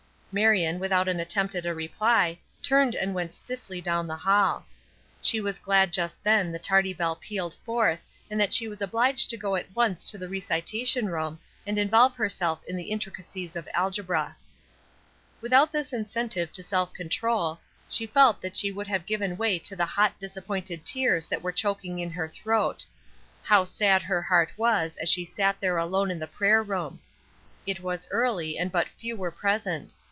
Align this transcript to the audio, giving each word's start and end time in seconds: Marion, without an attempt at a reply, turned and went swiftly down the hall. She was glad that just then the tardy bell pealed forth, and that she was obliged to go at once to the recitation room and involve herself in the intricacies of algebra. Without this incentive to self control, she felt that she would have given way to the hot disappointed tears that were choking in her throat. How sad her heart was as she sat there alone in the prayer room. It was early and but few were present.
Marion, 0.33 0.79
without 0.79 1.09
an 1.09 1.19
attempt 1.19 1.55
at 1.55 1.65
a 1.65 1.73
reply, 1.73 2.39
turned 2.63 2.95
and 2.95 3.13
went 3.13 3.33
swiftly 3.33 3.81
down 3.81 4.07
the 4.07 4.15
hall. 4.15 4.65
She 5.21 5.41
was 5.41 5.59
glad 5.59 5.89
that 5.89 5.93
just 5.93 6.23
then 6.23 6.53
the 6.53 6.57
tardy 6.57 6.93
bell 6.93 7.17
pealed 7.17 7.55
forth, 7.65 8.05
and 8.29 8.39
that 8.39 8.53
she 8.53 8.69
was 8.69 8.81
obliged 8.81 9.29
to 9.29 9.35
go 9.35 9.57
at 9.57 9.75
once 9.75 10.05
to 10.05 10.17
the 10.17 10.29
recitation 10.29 11.07
room 11.09 11.37
and 11.67 11.77
involve 11.77 12.15
herself 12.15 12.63
in 12.65 12.77
the 12.77 12.91
intricacies 12.91 13.57
of 13.57 13.67
algebra. 13.73 14.37
Without 15.41 15.73
this 15.73 15.91
incentive 15.91 16.53
to 16.53 16.63
self 16.63 16.93
control, 16.93 17.59
she 17.89 18.05
felt 18.07 18.39
that 18.39 18.55
she 18.55 18.71
would 18.71 18.87
have 18.87 19.05
given 19.05 19.35
way 19.35 19.59
to 19.59 19.75
the 19.75 19.85
hot 19.85 20.17
disappointed 20.17 20.85
tears 20.85 21.27
that 21.27 21.41
were 21.43 21.51
choking 21.51 21.99
in 21.99 22.09
her 22.11 22.29
throat. 22.29 22.85
How 23.43 23.65
sad 23.65 24.01
her 24.03 24.21
heart 24.21 24.53
was 24.55 24.95
as 24.95 25.09
she 25.09 25.25
sat 25.25 25.59
there 25.59 25.75
alone 25.75 26.09
in 26.09 26.19
the 26.19 26.25
prayer 26.25 26.63
room. 26.63 27.01
It 27.67 27.81
was 27.81 28.07
early 28.11 28.57
and 28.57 28.71
but 28.71 28.87
few 28.87 29.17
were 29.17 29.29
present. 29.31 29.93